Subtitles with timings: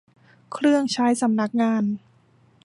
[0.51, 1.83] เครื่องใช้สำนักงาน